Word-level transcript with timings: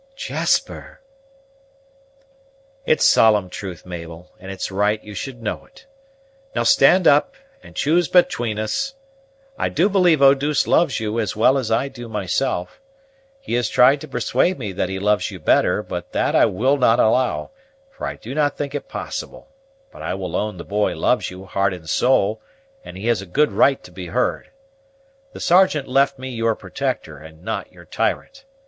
"Jasper!" 0.15 0.99
"It's 2.87 3.05
solemn 3.05 3.51
truth, 3.51 3.85
Mabel, 3.85 4.31
and 4.39 4.51
it's 4.51 4.71
right 4.71 4.99
you 5.03 5.13
should 5.13 5.43
know 5.43 5.63
it. 5.65 5.85
Now 6.55 6.63
stand 6.63 7.07
up, 7.07 7.35
and 7.61 7.75
choose 7.75 8.09
'atween 8.09 8.57
us. 8.57 8.95
I 9.59 9.69
do 9.69 9.89
believe 9.89 10.19
Eau 10.19 10.33
douce 10.33 10.65
loves 10.65 10.99
you 10.99 11.19
as 11.19 11.35
well 11.35 11.55
as 11.55 11.69
I 11.69 11.87
do 11.87 12.09
myself; 12.09 12.81
he 13.39 13.53
has 13.53 13.69
tried 13.69 14.01
to 14.01 14.07
persuade 14.07 14.57
me 14.57 14.71
that 14.71 14.89
he 14.89 14.97
loves 14.97 15.29
you 15.29 15.37
better, 15.39 15.83
but 15.83 16.13
that 16.13 16.35
I 16.35 16.47
will 16.47 16.77
not 16.77 16.99
allow, 16.99 17.51
for 17.91 18.07
I 18.07 18.15
do 18.15 18.33
not 18.33 18.57
think 18.57 18.73
it 18.73 18.89
possible; 18.89 19.49
but 19.91 20.01
I 20.01 20.15
will 20.15 20.35
own 20.35 20.57
the 20.57 20.63
boy 20.63 20.95
loves 20.95 21.29
you, 21.29 21.45
heart 21.45 21.75
and 21.75 21.87
soul, 21.87 22.41
and 22.83 22.97
he 22.97 23.05
has 23.05 23.21
a 23.21 23.27
good 23.27 23.51
right 23.51 23.83
to 23.83 23.91
be 23.91 24.07
heard. 24.07 24.49
The 25.33 25.39
Sergeant 25.39 25.87
left 25.87 26.17
me 26.17 26.29
your 26.31 26.55
protector, 26.55 27.19
and 27.19 27.43
not 27.43 27.71
your 27.71 27.85
tyrant. 27.85 28.45